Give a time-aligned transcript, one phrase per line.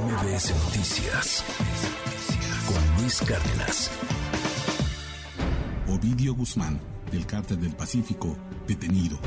[0.00, 1.44] MBS Noticias
[2.66, 3.90] con Luis Cárdenas.
[5.86, 6.80] Ovidio Guzmán,
[7.12, 8.36] del Cártel del Pacífico,
[8.66, 9.20] detenido.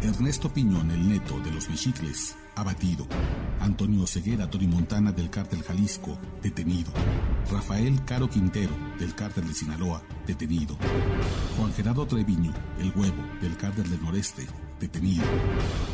[0.00, 3.06] Ernesto Piñón, el neto de los Mexicles, abatido.
[3.60, 6.90] Antonio Ceguera Montana del Cártel Jalisco, detenido.
[7.50, 10.78] Rafael Caro Quintero, del Cártel de Sinaloa, detenido.
[11.58, 14.46] Juan Gerardo Treviño, el huevo, del Cártel del Noreste,
[14.84, 15.24] detenido.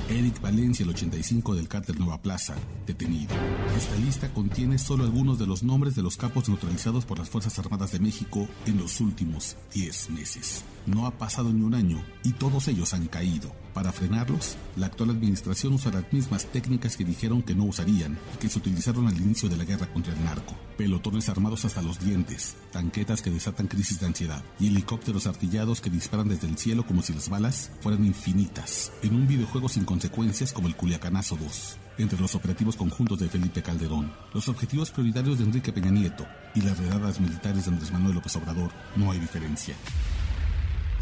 [0.09, 3.35] Eric Valencia, el 85 del Cártel Nueva Plaza, detenido.
[3.77, 7.57] Esta lista contiene solo algunos de los nombres de los capos neutralizados por las Fuerzas
[7.61, 10.65] Armadas de México en los últimos 10 meses.
[10.87, 13.53] No ha pasado ni un año y todos ellos han caído.
[13.75, 18.39] Para frenarlos, la actual administración usa las mismas técnicas que dijeron que no usarían y
[18.39, 20.57] que se utilizaron al inicio de la guerra contra el narco.
[20.77, 25.91] Pelotones armados hasta los dientes, tanquetas que desatan crisis de ansiedad y helicópteros artillados que
[25.91, 30.53] disparan desde el cielo como si las balas fueran infinitas, en un videojuego sin consecuencias
[30.53, 35.45] como el Culiacanazo 2 entre los operativos conjuntos de Felipe Calderón, los objetivos prioritarios de
[35.45, 39.77] Enrique Peña Nieto y las redadas militares de Andrés Manuel López Obrador, no hay diferencia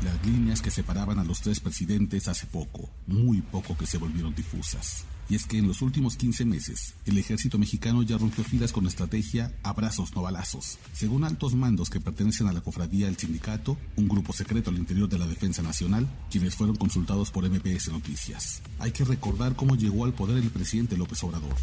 [0.03, 4.35] las líneas que separaban a los tres presidentes hace poco, muy poco que se volvieron
[4.35, 5.05] difusas.
[5.31, 8.87] Y es que en los últimos 15 meses, el ejército mexicano ya rompió filas con
[8.87, 10.79] estrategia abrazos no balazos.
[10.95, 15.09] Según altos mandos que pertenecen a la cofradía del sindicato, un grupo secreto al interior
[15.09, 18.63] de la Defensa Nacional, quienes fueron consultados por MPS Noticias.
[18.79, 21.57] Hay que recordar cómo llegó al poder el presidente López Obrador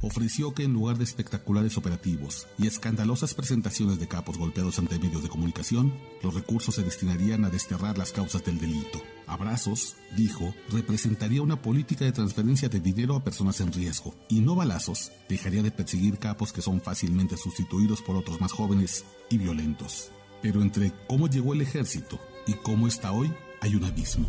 [0.00, 5.22] ofreció que en lugar de espectaculares operativos y escandalosas presentaciones de capos golpeados ante medios
[5.22, 9.00] de comunicación, los recursos se destinarían a desterrar las causas del delito.
[9.26, 14.54] Abrazos, dijo, representaría una política de transferencia de dinero a personas en riesgo, y no
[14.54, 20.10] balazos dejaría de perseguir capos que son fácilmente sustituidos por otros más jóvenes y violentos.
[20.40, 24.26] Pero entre cómo llegó el ejército y cómo está hoy, hay un abismo.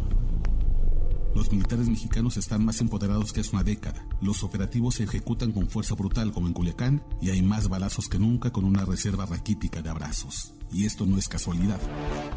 [1.35, 4.05] Los militares mexicanos están más empoderados que hace una década.
[4.21, 8.19] Los operativos se ejecutan con fuerza brutal como en Culiacán y hay más balazos que
[8.19, 10.53] nunca con una reserva raquítica de abrazos.
[10.71, 11.79] Y esto no es casualidad.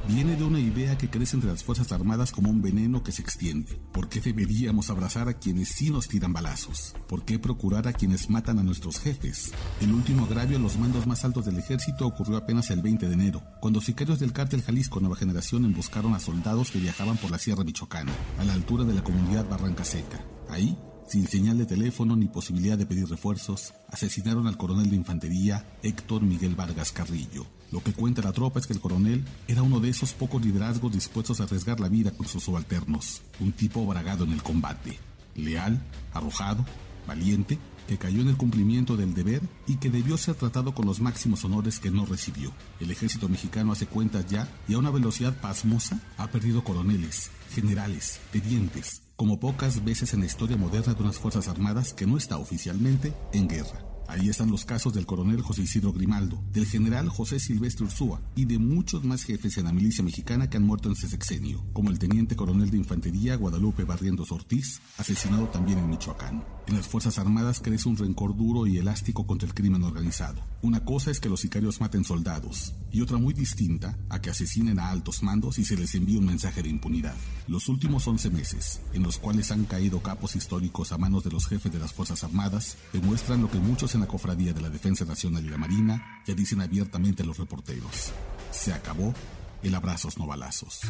[0.09, 3.23] Viene de una idea que crece entre las Fuerzas Armadas como un veneno que se
[3.23, 3.79] extiende.
[3.93, 6.95] ¿Por qué deberíamos abrazar a quienes sí nos tiran balazos?
[7.09, 9.53] ¿Por qué procurar a quienes matan a nuestros jefes?
[9.81, 13.15] El último agravio a los mandos más altos del ejército ocurrió apenas el 20 de
[13.15, 17.39] enero, cuando sicarios del cártel Jalisco Nueva Generación emboscaron a soldados que viajaban por la
[17.39, 20.25] Sierra Michoacana, a la altura de la comunidad Barranca Seca.
[20.49, 20.77] Ahí
[21.13, 26.23] sin señal de teléfono ni posibilidad de pedir refuerzos, asesinaron al coronel de infantería Héctor
[26.23, 27.45] Miguel Vargas Carrillo.
[27.73, 30.93] Lo que cuenta la tropa es que el coronel era uno de esos pocos liderazgos
[30.93, 34.99] dispuestos a arriesgar la vida con sus subalternos, un tipo bragado en el combate,
[35.35, 36.67] leal, arrojado,
[37.07, 41.01] valiente, que cayó en el cumplimiento del deber y que debió ser tratado con los
[41.01, 42.53] máximos honores que no recibió.
[42.79, 48.21] El ejército mexicano hace cuentas ya y a una velocidad pasmosa ha perdido coroneles, generales,
[48.33, 52.37] tenientes, como pocas veces en la historia moderna de unas Fuerzas Armadas que no está
[52.37, 53.92] oficialmente en guerra.
[54.09, 58.45] Ahí están los casos del coronel José Isidro Grimaldo, del general José Silvestre Ursúa y
[58.45, 61.91] de muchos más jefes en la milicia mexicana que han muerto en ese sexenio, como
[61.91, 66.45] el teniente coronel de infantería Guadalupe Barrientos Ortiz, asesinado también en Michoacán.
[66.67, 70.43] En las Fuerzas Armadas crece un rencor duro y elástico contra el crimen organizado.
[70.63, 74.79] Una cosa es que los sicarios maten soldados, y otra muy distinta a que asesinen
[74.79, 77.17] a altos mandos y se les envíe un mensaje de impunidad.
[77.49, 81.47] Los últimos 11 meses, en los cuales han caído capos históricos a manos de los
[81.47, 85.05] jefes de las Fuerzas Armadas, demuestran lo que muchos en la cofradía de la Defensa
[85.05, 88.13] Nacional y la Marina ya dicen abiertamente a los reporteros.
[88.51, 89.15] Se acabó
[89.63, 90.81] el abrazos no balazos.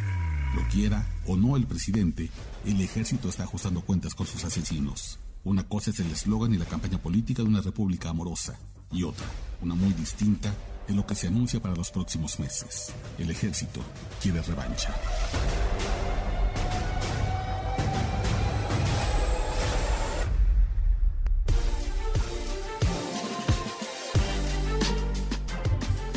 [0.55, 2.31] Lo quiera o no el presidente,
[2.65, 5.19] el ejército está ajustando cuentas con sus asesinos.
[5.45, 8.59] Una cosa es el eslogan y la campaña política de una república amorosa,
[8.91, 9.27] y otra,
[9.61, 10.55] una muy distinta,
[10.87, 12.93] de lo que se anuncia para los próximos meses.
[13.19, 13.81] El ejército
[14.21, 14.95] quiere revancha.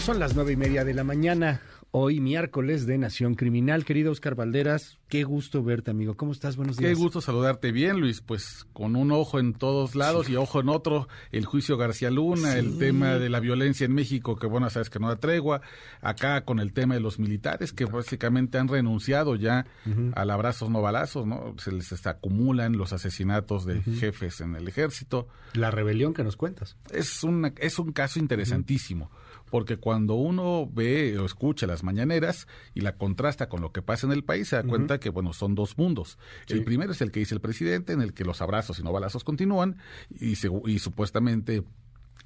[0.05, 3.85] Son las nueve y media de la mañana hoy miércoles de Nación Criminal.
[3.85, 6.15] Querido Oscar Valderas, qué gusto verte, amigo.
[6.15, 6.57] ¿Cómo estás?
[6.57, 6.89] Buenos días.
[6.89, 8.21] Qué gusto saludarte bien, Luis.
[8.21, 12.55] Pues con un ojo en todos lados y ojo en otro, el juicio García Luna,
[12.55, 15.61] el tema de la violencia en México, que bueno, sabes que no da tregua.
[16.01, 19.65] Acá con el tema de los militares, que básicamente han renunciado ya
[20.13, 21.55] al abrazos no balazos, ¿no?
[21.57, 25.29] Se les acumulan los asesinatos de jefes en el ejército.
[25.53, 26.77] La rebelión que nos cuentas.
[26.91, 29.09] Es, una, es un caso interesantísimo
[29.55, 34.05] porque cuando uno ve o escucha las mañaneras y la contrasta con lo que pasa
[34.05, 36.19] en el país, se da cuenta que, bueno, son dos mundos.
[36.49, 38.91] El primero es el que dice el presidente, en el que los abrazos y no
[38.91, 39.77] balazos continúan
[40.09, 40.33] y,
[40.65, 41.63] y supuestamente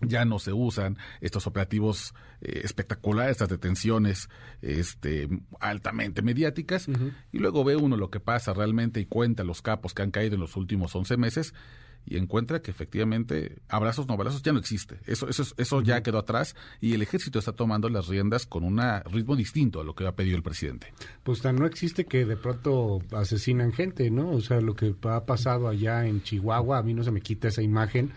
[0.01, 4.27] ya no se usan estos operativos eh, espectaculares, estas detenciones
[4.63, 5.29] este,
[5.59, 6.87] altamente mediáticas,
[7.31, 10.33] y luego ve uno lo que pasa realmente y cuenta los capos que han caído
[10.33, 11.53] en los últimos 11 meses,
[12.09, 14.99] y encuentra que efectivamente abrazos no balazos ya no existe.
[15.05, 18.81] Eso, eso, eso ya quedó atrás y el ejército está tomando las riendas con un
[19.05, 20.93] ritmo distinto a lo que ha pedido el presidente.
[21.23, 24.31] Pues tan no existe que de pronto asesinan gente, ¿no?
[24.31, 27.49] O sea, lo que ha pasado allá en Chihuahua, a mí no se me quita
[27.49, 28.11] esa imagen,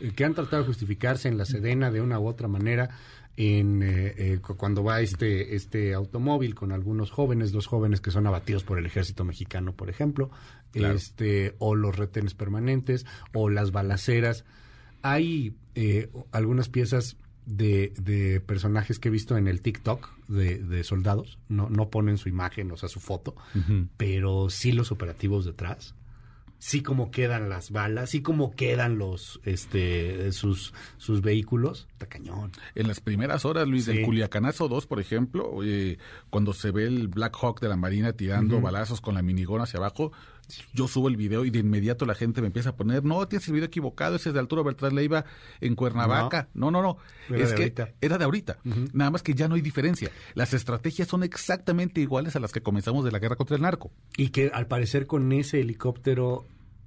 [0.00, 2.90] eh, que han tratado de justificarse en la Sedena de una u otra manera
[3.36, 8.26] en eh, eh, cuando va este este automóvil con algunos jóvenes, dos jóvenes que son
[8.26, 10.30] abatidos por el ejército mexicano, por ejemplo,
[10.72, 14.44] este o los retenes permanentes o las balaceras.
[15.02, 20.82] Hay eh, algunas piezas de, de, personajes que he visto en el TikTok de, de,
[20.82, 23.36] soldados, no, no ponen su imagen, o sea, su foto,
[23.98, 25.94] pero sí los operativos detrás
[26.64, 32.52] sí como quedan las balas, sí como quedan los este sus sus vehículos, está cañón.
[32.74, 35.98] En las primeras horas, Luis, del Culiacanazo 2, por ejemplo, eh,
[36.30, 39.76] cuando se ve el Black Hawk de la Marina tirando balazos con la minigona hacia
[39.76, 40.12] abajo,
[40.72, 43.46] yo subo el video y de inmediato la gente me empieza a poner, no, tienes
[43.48, 45.26] el video equivocado, ese es de Arturo Beltrán Leiva
[45.60, 46.48] en Cuernavaca.
[46.54, 46.96] No, no, no,
[47.34, 48.58] es que era de ahorita.
[48.94, 50.10] Nada más que ya no hay diferencia.
[50.34, 53.90] Las estrategias son exactamente iguales a las que comenzamos de la guerra contra el narco.
[54.16, 56.46] Y que al parecer con ese helicóptero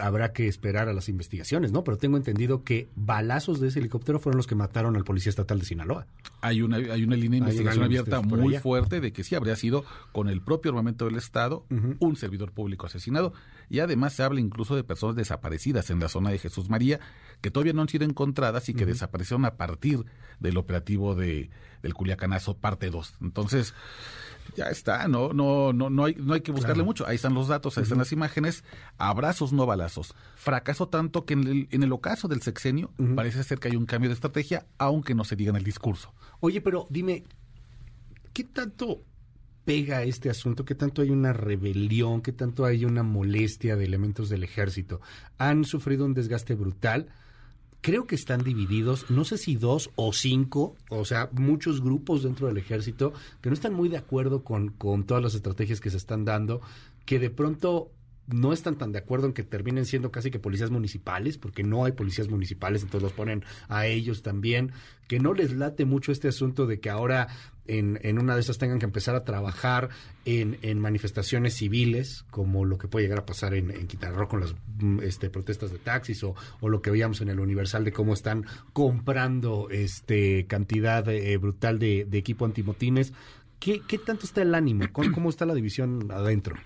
[0.00, 1.84] habrá que esperar a las investigaciones, ¿no?
[1.84, 5.58] Pero tengo entendido que balazos de ese helicóptero fueron los que mataron al policía estatal
[5.58, 6.06] de Sinaloa.
[6.40, 9.84] Hay una, hay una línea de investigación abierta muy fuerte de que sí habría sido
[10.12, 11.64] con el propio armamento del Estado
[11.98, 13.32] un servidor público asesinado.
[13.68, 17.00] Y además se habla incluso de personas desaparecidas en la zona de Jesús María
[17.40, 20.04] que todavía no han sido encontradas y que desaparecieron a partir
[20.40, 21.50] del operativo de,
[21.82, 23.14] del Culiacanazo parte 2.
[23.20, 23.74] Entonces,
[24.54, 27.06] ya está, no, no, no, no hay, no hay que buscarle mucho.
[27.06, 28.64] Ahí están los datos, ahí están las imágenes.
[28.98, 29.85] Abrazos, no balazos.
[30.36, 33.86] Fracaso tanto que en el, en el ocaso del sexenio parece ser que hay un
[33.86, 36.12] cambio de estrategia, aunque no se diga en el discurso.
[36.40, 37.24] Oye, pero dime,
[38.32, 39.02] ¿qué tanto
[39.64, 40.64] pega este asunto?
[40.64, 42.22] ¿Qué tanto hay una rebelión?
[42.22, 45.00] ¿Qué tanto hay una molestia de elementos del ejército?
[45.38, 47.08] ¿Han sufrido un desgaste brutal?
[47.86, 52.48] creo que están divididos, no sé si dos o cinco, o sea, muchos grupos dentro
[52.48, 55.96] del ejército que no están muy de acuerdo con, con todas las estrategias que se
[55.96, 56.60] están dando,
[57.04, 57.92] que de pronto
[58.26, 61.84] no están tan de acuerdo en que terminen siendo casi que policías municipales, porque no
[61.84, 64.72] hay policías municipales, entonces los ponen a ellos también,
[65.08, 67.28] que no les late mucho este asunto de que ahora
[67.68, 69.88] en, en una de esas tengan que empezar a trabajar
[70.24, 73.86] en, en, manifestaciones civiles, como lo que puede llegar a pasar en, en
[74.28, 77.84] con las mm, este, protestas de taxis o, o, lo que veíamos en el Universal
[77.84, 83.12] de cómo están comprando este cantidad eh, brutal de, de, equipo antimotines.
[83.58, 84.84] ¿Qué, ¿Qué tanto está el ánimo?
[84.92, 86.56] ¿Cómo, ¿Cómo está la división adentro?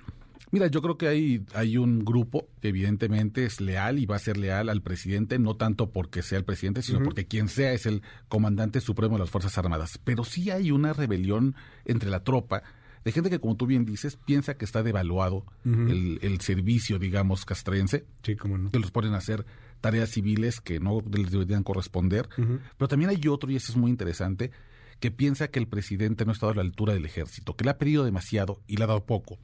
[0.53, 4.21] Mira, yo creo que hay, hay un grupo que evidentemente es leal y va a
[4.21, 7.87] ser leal al presidente, no tanto porque sea el presidente, sino porque quien sea es
[7.87, 10.01] el comandante supremo de las Fuerzas Armadas.
[10.03, 11.55] Pero sí hay una rebelión
[11.85, 12.65] entre la tropa
[13.05, 18.05] de gente que, como tú bien dices, piensa que está devaluado el, servicio, digamos, castrense,
[18.23, 18.71] sí, no.
[18.71, 19.47] que los ponen a hacer
[19.81, 22.29] tareas civiles que no les deberían corresponder.
[22.77, 24.51] Pero también hay otro, y eso es muy interesante,
[24.99, 27.71] que piensa que el presidente no ha estado a la altura del ejército, que le
[27.71, 29.39] ha pedido demasiado y le ha dado poco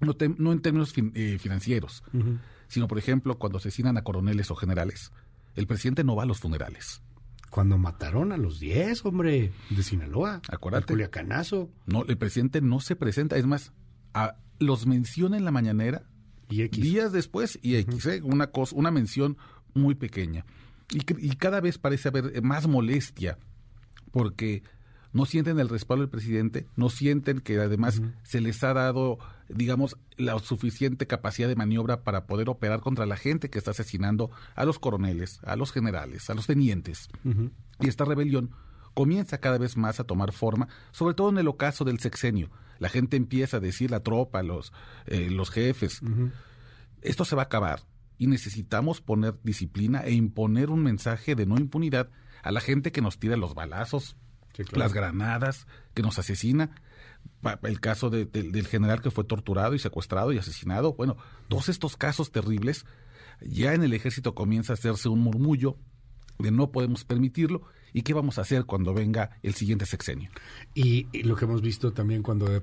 [0.00, 2.02] no, en términos eh, financieros,
[2.68, 5.12] sino, por ejemplo, cuando asesinan a coroneles o generales.
[5.54, 7.02] El presidente no va a los funerales.
[7.50, 10.42] Cuando mataron a los 10, hombre, de Sinaloa.
[10.48, 10.86] Acuérdate.
[10.86, 11.70] Culiacanazo.
[11.86, 13.36] No, el presidente no se presenta.
[13.36, 13.72] Es más,
[14.58, 16.02] los menciona en la mañanera
[16.48, 18.20] y días después y X, ¿eh?
[18.22, 19.36] una, cosa, una mención
[19.74, 20.44] muy pequeña.
[20.90, 23.38] Y, y cada vez parece haber más molestia
[24.10, 24.62] porque
[25.14, 29.18] no sienten el respaldo del presidente, no sienten que además se les ha dado,
[29.48, 34.30] digamos, la suficiente capacidad de maniobra para poder operar contra la gente que está asesinando
[34.56, 37.08] a los coroneles, a los generales, a los tenientes.
[37.80, 38.50] Y esta rebelión
[38.92, 42.50] comienza cada vez más a tomar forma, sobre todo en el ocaso del sexenio.
[42.80, 44.72] La gente empieza a decir, la tropa, los,
[45.06, 46.00] eh, los jefes,
[47.02, 47.82] esto se va a acabar
[48.18, 52.10] y necesitamos poner disciplina e imponer un mensaje de no impunidad
[52.42, 54.16] a la gente que nos tira los balazos,
[54.72, 56.70] las granadas, que nos asesina.
[57.62, 60.94] El caso del general que fue torturado y secuestrado y asesinado.
[60.94, 61.16] Bueno,
[61.48, 62.86] todos estos casos terribles,
[63.40, 65.76] ya en el ejército comienza a hacerse un murmullo
[66.38, 70.30] de no podemos permitirlo y qué vamos a hacer cuando venga el siguiente sexenio.
[70.74, 72.60] Y, lo que hemos visto también cuando de,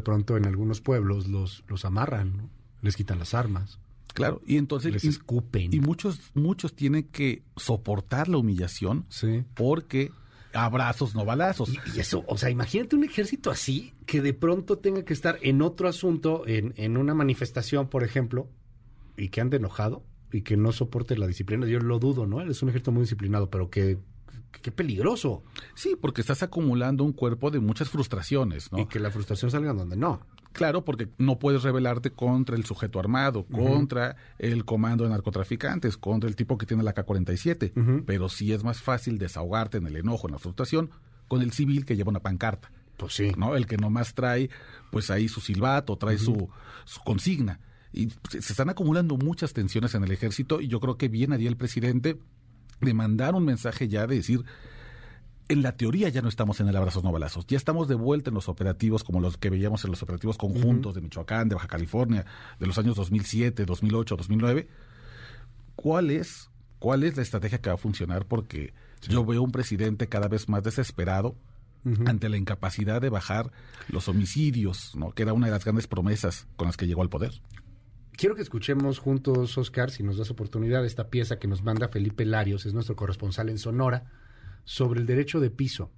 [0.00, 3.78] pronto en algunos pueblos los, los amarran, les quitan las armas.
[4.14, 5.72] Claro, y entonces les escupen.
[5.72, 9.44] Y muchos muchos tienen que soportar la humillación sí.
[9.54, 10.10] porque
[10.52, 11.70] abrazos, no balazos.
[11.94, 15.62] Y, eso, o sea, imagínate un ejército así que de pronto tenga que estar en
[15.62, 18.48] otro asunto, en, en una manifestación, por ejemplo,
[19.16, 21.66] y que ande enojado y que no soporte la disciplina.
[21.66, 22.40] Yo lo dudo, ¿no?
[22.40, 23.98] Es un ejército muy disciplinado, pero que
[24.62, 25.42] qué peligroso.
[25.74, 28.80] Sí, porque estás acumulando un cuerpo de muchas frustraciones, ¿no?
[28.80, 30.20] Y que la frustración salga donde no.
[30.52, 36.28] Claro, porque no puedes rebelarte contra el sujeto armado, contra el comando de narcotraficantes, contra
[36.28, 40.26] el tipo que tiene la K-47, pero sí es más fácil desahogarte en el enojo,
[40.26, 40.90] en la frustración,
[41.28, 42.72] con el civil que lleva una pancarta.
[42.96, 43.32] Pues sí.
[43.36, 43.56] ¿no?
[43.56, 44.50] El que nomás trae,
[44.90, 46.50] pues ahí su silbato, trae su,
[46.84, 47.60] su consigna.
[47.92, 51.48] Y se están acumulando muchas tensiones en el ejército y yo creo que bien haría
[51.48, 52.18] el presidente
[52.80, 54.44] de mandar un mensaje ya de decir,
[55.50, 58.30] en la teoría ya no estamos en el abrazos no balazos, ya estamos de vuelta
[58.30, 61.66] en los operativos como los que veíamos en los operativos conjuntos de Michoacán, de Baja
[61.66, 62.24] California,
[62.60, 64.68] de los años 2007, 2008, 2009.
[65.74, 68.26] ¿Cuál es, cuál es la estrategia que va a funcionar?
[68.26, 68.72] Porque
[69.08, 71.34] yo veo un presidente cada vez más desesperado
[72.06, 73.50] ante la incapacidad de bajar
[73.88, 75.10] los homicidios, ¿no?
[75.12, 77.32] que era una de las grandes promesas con las que llegó al poder.
[78.12, 82.24] Quiero que escuchemos juntos, Oscar, si nos das oportunidad, esta pieza que nos manda Felipe
[82.24, 84.12] Larios, es nuestro corresponsal en Sonora,
[84.64, 85.90] sobre el derecho de piso.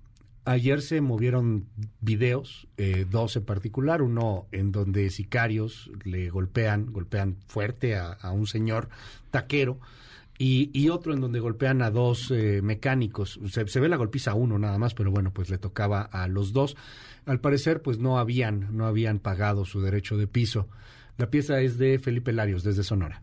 [0.45, 1.67] Ayer se movieron
[2.01, 8.49] videos, eh, dos en particular, uno en donde sicarios le golpean, golpean fuerte a, un
[8.49, 8.89] señor
[9.31, 9.79] taquero,
[10.39, 13.39] y, otro en donde golpean a dos eh, mecánicos.
[13.49, 16.27] Se, se, ve la golpiza a uno nada más, pero bueno, pues le tocaba a
[16.27, 16.77] los dos.
[17.27, 20.67] Al parecer, pues no habían, no habían pagado su derecho de piso.
[21.17, 23.23] La pieza es de Felipe Larios, desde Sonora.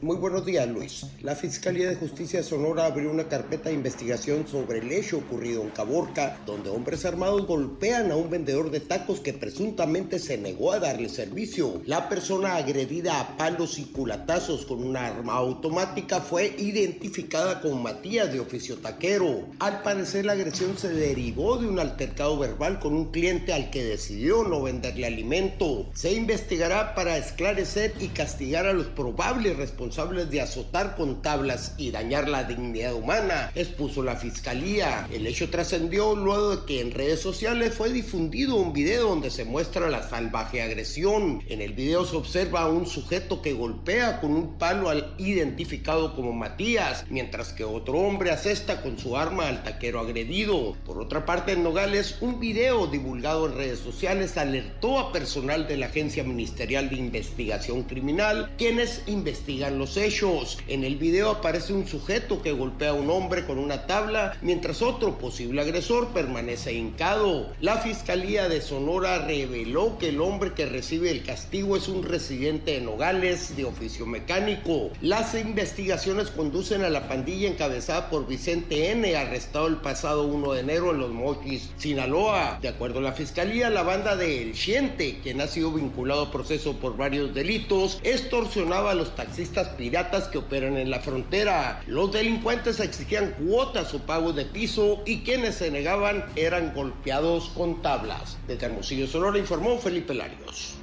[0.00, 1.06] Muy buenos días, Luis.
[1.22, 5.70] La Fiscalía de Justicia Sonora abrió una carpeta de investigación sobre el hecho ocurrido en
[5.70, 10.80] Caborca, donde hombres armados golpean a un vendedor de tacos que presuntamente se negó a
[10.80, 11.82] darle servicio.
[11.86, 18.32] La persona agredida a palos y culatazos con una arma automática fue identificada como Matías
[18.32, 19.46] de oficio taquero.
[19.58, 23.84] Al parecer, la agresión se derivó de un altercado verbal con un cliente al que
[23.84, 25.90] decidió no venderle alimento.
[25.94, 31.74] Se investigará para esclarecer y castigar a los probables responsables responsables de azotar con tablas
[31.76, 35.06] y dañar la dignidad humana, expuso la fiscalía.
[35.12, 39.44] El hecho trascendió luego de que en redes sociales fue difundido un video donde se
[39.44, 41.42] muestra la salvaje agresión.
[41.48, 46.16] En el video se observa a un sujeto que golpea con un palo al identificado
[46.16, 50.78] como Matías, mientras que otro hombre asesta con su arma al taquero agredido.
[50.86, 55.76] Por otra parte, en Nogales, un video divulgado en redes sociales alertó a personal de
[55.76, 60.58] la Agencia Ministerial de Investigación Criminal, quienes investigan los hechos.
[60.68, 64.82] En el video aparece un sujeto que golpea a un hombre con una tabla, mientras
[64.82, 67.52] otro posible agresor permanece hincado.
[67.60, 72.72] La Fiscalía de Sonora reveló que el hombre que recibe el castigo es un residente
[72.72, 74.90] de Nogales de oficio mecánico.
[75.00, 80.60] Las investigaciones conducen a la pandilla encabezada por Vicente N., arrestado el pasado 1 de
[80.60, 82.58] enero en Los Mochis, Sinaloa.
[82.60, 86.30] De acuerdo a la Fiscalía, la banda de El Chiente, quien ha sido vinculado a
[86.30, 91.82] proceso por varios delitos, extorsionaba a los taxistas piratas que operan en la frontera.
[91.86, 97.82] Los delincuentes exigían cuotas o pago de piso y quienes se negaban eran golpeados con
[97.82, 98.38] tablas.
[98.46, 100.78] Desde Hermosillo, Sonora, informó Felipe Larios.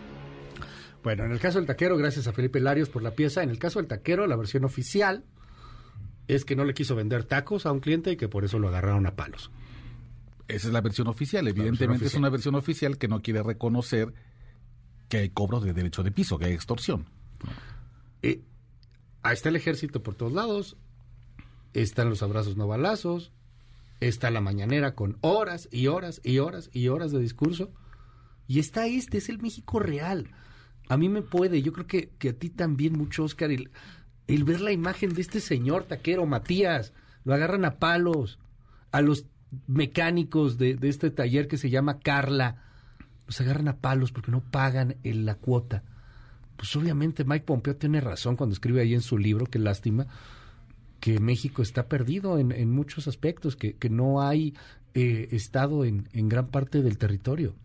[1.03, 3.41] Bueno, en el caso del taquero, gracias a Felipe Larios por la pieza.
[3.41, 5.23] En el caso del taquero, la versión oficial
[6.27, 8.67] es que no le quiso vender tacos a un cliente y que por eso lo
[8.67, 9.51] agarraron a palos.
[10.47, 11.47] Esa es la versión oficial.
[11.47, 14.13] Evidentemente es una versión oficial que no quiere reconocer
[15.07, 17.05] que hay cobro de derecho de piso, que hay extorsión.
[18.21, 18.41] Eh,
[19.23, 20.77] ahí está el ejército por todos lados,
[21.73, 23.31] están los abrazos no balazos,
[23.99, 27.71] está la mañanera con horas y horas y horas y horas de discurso,
[28.47, 30.31] y está este, es el México real.
[30.89, 33.71] A mí me puede, yo creo que, que a ti también mucho, Oscar, el,
[34.27, 38.39] el ver la imagen de este señor taquero, Matías, lo agarran a palos,
[38.91, 39.25] a los
[39.67, 42.63] mecánicos de, de este taller que se llama Carla,
[43.27, 45.83] los agarran a palos porque no pagan la cuota
[46.61, 50.05] pues obviamente Mike Pompeo tiene razón cuando escribe ahí en su libro, qué lástima,
[50.99, 54.53] que México está perdido en, muchos aspectos, que, que no hay
[54.93, 57.55] eh, Estado en, gran parte del territorio.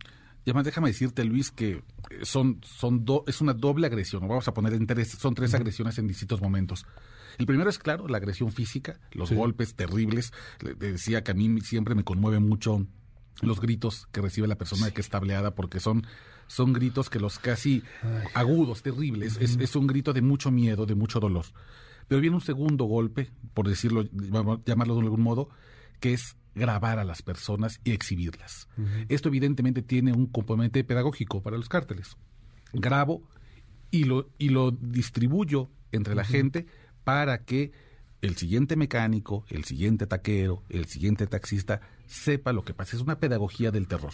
[0.45, 1.83] Y además déjame decirte, Luis, que
[2.23, 4.27] son, son es una doble agresión.
[4.27, 6.87] Vamos a poner en tres, son tres agresiones en distintos momentos.
[7.37, 10.33] El primero es, claro, la agresión física, los golpes terribles.
[10.61, 12.87] Le decía que a mí siempre me conmueve mucho
[13.43, 16.07] los gritos que recibe la persona que está tableada porque son
[16.47, 17.83] son gritos que los casi
[18.33, 21.45] agudos, terribles, es, un grito de mucho miedo, de mucho dolor.
[22.07, 24.03] Pero viene un segundo golpe, por decirlo,
[24.65, 25.49] llamarlo de algún modo,
[25.99, 28.67] que es grabar a las personas y exhibirlas.
[29.09, 32.17] Esto evidentemente tiene un componente pedagógico para los cárteles.
[32.73, 33.23] Grabo
[33.91, 36.65] y lo, y lo distribuyo entre la gente
[37.03, 37.71] para que
[38.21, 42.95] el siguiente mecánico, el siguiente taquero, el siguiente taxista sepa lo que pasa.
[42.95, 44.13] Es una pedagogía del terror.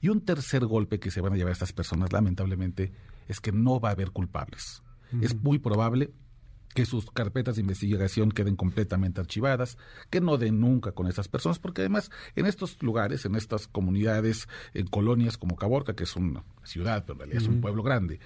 [0.00, 2.92] Y un tercer golpe que se van a llevar estas personas, lamentablemente,
[3.28, 4.82] es que no va a haber culpables.
[5.20, 6.12] Es muy probable
[6.74, 9.78] que sus carpetas de investigación queden completamente archivadas,
[10.10, 14.48] que no den nunca con esas personas, porque además en estos lugares, en estas comunidades,
[14.74, 18.18] en colonias como Caborca, que es una ciudad, pero en realidad es un pueblo grande,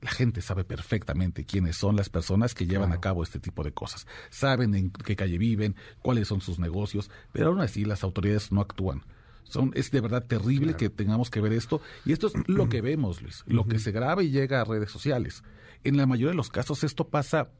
[0.00, 3.72] la gente sabe perfectamente quiénes son las personas que llevan a cabo este tipo de
[3.72, 4.06] cosas.
[4.30, 8.60] Saben en qué calle viven, cuáles son sus negocios, pero aún así las autoridades no
[8.60, 9.02] actúan.
[9.48, 11.80] Son, es de verdad terrible que tengamos que ver esto.
[12.04, 14.90] Y esto es lo que vemos, Luis, lo que se graba y llega a redes
[14.90, 15.42] sociales.
[15.84, 17.50] En la mayoría de los casos esto pasa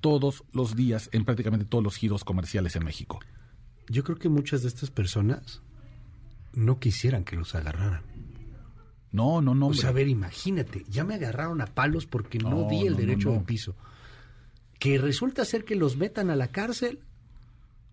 [0.00, 3.20] todos los días en prácticamente todos los giros comerciales en México.
[3.88, 5.62] Yo creo que muchas de estas personas
[6.52, 8.02] no quisieran que los agarraran.
[9.12, 9.68] No, no, no.
[9.68, 13.30] O sea, a ver, imagínate, ya me agarraron a palos porque no, di el derecho
[13.30, 13.76] de piso.
[14.78, 16.98] Que resulta ser que los metan a la cárcel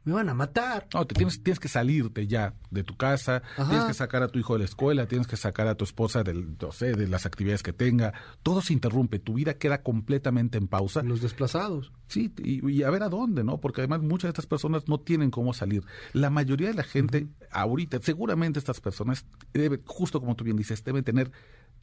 [0.04, 0.88] me van a matar.
[0.94, 4.40] No, te tienes, tienes que salirte ya de tu casa, tienes que sacar a tu
[4.40, 7.26] hijo de la escuela, tienes que sacar a tu esposa del, no sé, de las
[7.26, 8.14] actividades que tenga.
[8.44, 11.04] Todo se interrumpe, tu vida queda completamente en pausa.
[11.04, 11.92] Los desplazados.
[12.08, 13.60] Sí, y, a ver a dónde, ¿no?
[13.60, 15.84] Porque además muchas de estas personas no tienen cómo salir.
[16.14, 20.84] La mayoría de la gente, ahorita, seguramente estas personas, debe, justo como tú bien dices,
[20.84, 21.32] deben tener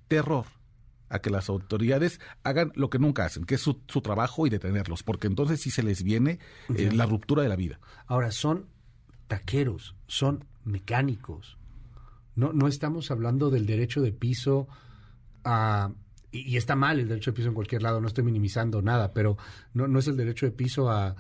[0.09, 0.47] terror
[1.09, 5.03] a que las autoridades hagan lo que nunca hacen, que es su, trabajo y detenerlos,
[5.03, 6.39] porque entonces sí se les viene
[6.75, 7.81] eh, la ruptura de la vida.
[8.07, 8.67] Ahora, son
[9.27, 11.59] taqueros, son mecánicos.
[12.35, 14.69] No, no estamos hablando del derecho de piso
[15.45, 15.93] a...
[16.31, 19.39] Y, está mal el derecho de piso en cualquier lado, no estoy minimizando nada, pero
[19.73, 21.17] no, no es el derecho de piso a,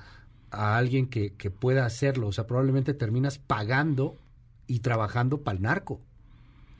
[0.50, 2.28] a alguien que, que pueda hacerlo.
[2.28, 4.18] O sea, probablemente terminas pagando
[4.66, 6.02] y trabajando para el narco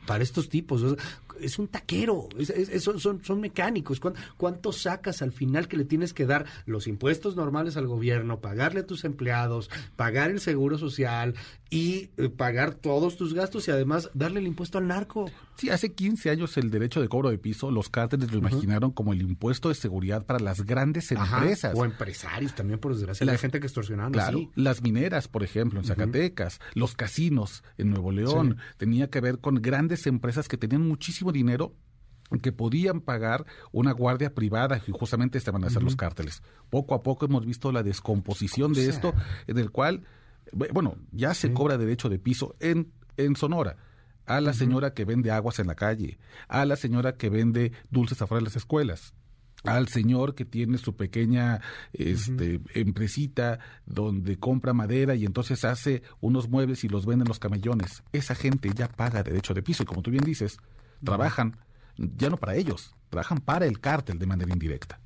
[0.09, 0.83] para estos tipos
[1.39, 2.31] es un taquero,
[2.81, 4.01] son, son mecánicos.
[4.01, 8.81] ¿Cuánto, sacas al final que le tienes que dar los impuestos normales al gobierno, pagarle
[8.81, 11.35] a tus empleados, pagar el seguro social
[11.69, 15.31] y eh, pagar todos tus gastos y además darle el impuesto al narco?
[15.59, 19.13] Sí, hace 15 años el derecho de cobro de piso, los cárteles lo imaginaron como
[19.13, 21.75] el impuesto de seguridad para las grandes empresas.
[21.75, 23.27] O empresarios también, por desgracia.
[23.27, 24.13] La, gente que extorsionaban.
[24.13, 29.41] Claro, las mineras, por ejemplo, en Zacatecas, los casinos en Nuevo León, tenía que ver
[29.41, 31.75] con grandes empresas que tenían muchísimo dinero
[32.41, 36.41] que podían pagar una guardia privada y justamente estaban a hacer los cárteles.
[36.71, 39.13] Poco a poco hemos visto la descomposición de esto,
[39.49, 40.05] en el cual,
[40.53, 43.77] bueno, ya se cobra derecho de piso en, en Sonora
[44.29, 48.21] a la señora que vende aguas en la calle, a la señora que vende dulces
[48.21, 49.15] afuera de las escuelas,
[49.65, 51.61] al señor que tiene su pequeña
[51.93, 57.39] este, empresita donde compra madera y entonces hace unos muebles y los vende en los
[57.39, 58.03] camellones.
[58.13, 60.59] Esa gente ya paga derecho de piso y como tú bien dices,
[61.03, 61.57] trabajan
[61.97, 65.01] ya no para ellos, trabajan para el cártel de manera indirecta.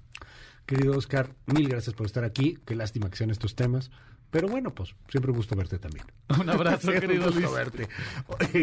[0.67, 2.59] Querido Oscar, mil gracias por estar aquí.
[2.67, 3.91] Qué lástima que sean estos temas.
[4.33, 6.07] Pero bueno, pues siempre gusto verte también.
[6.41, 7.87] Un abrazo, querido gusto verte.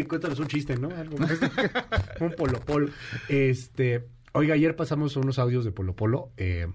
[0.06, 0.88] cuéntanos un chiste, ¿no?
[2.20, 2.90] un polo polo.
[3.28, 6.32] Este, oiga, ayer pasamos unos audios de Polo Polo.
[6.36, 6.66] Eh,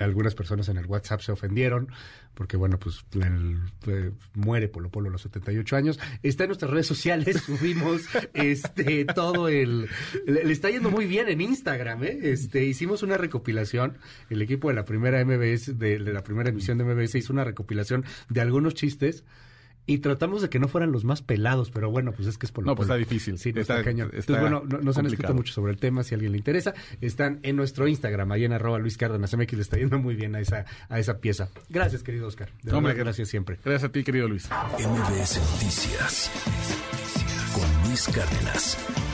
[0.00, 1.88] algunas personas en el WhatsApp se ofendieron
[2.34, 3.04] porque bueno, pues
[4.34, 6.00] muere Polo Polo a los 78 años.
[6.22, 8.02] Está en nuestras redes sociales, subimos
[8.34, 9.88] este todo el
[10.26, 12.18] le, está yendo muy bien en Instagram, ¿eh?
[12.22, 13.98] Este hicimos una recopilación,
[14.30, 17.44] el equipo de la primera MBS de, de la primera emisión de MBS hizo una
[17.44, 19.24] recopilación de algunos chistes
[19.90, 22.52] y tratamos de que no fueran los más pelados, pero bueno, pues es que es
[22.52, 23.38] por lo No, pues está difícil.
[23.38, 24.10] Sí, está, cañón.
[24.12, 26.74] Entonces, bueno, nos han escrito mucho sobre el tema, si a alguien le interesa.
[27.00, 30.36] Están en nuestro Instagram, ahí en arroba Luis Cárdenas MX, le está yendo muy bien
[30.36, 31.48] a esa, a esa pieza.
[31.68, 32.50] Gracias, querido Oscar.
[32.62, 33.58] De no, gracias siempre.
[33.64, 34.48] Gracias a ti, querido Luis.
[34.78, 36.30] MBS Noticias
[37.52, 39.09] con Luis Cárdenas.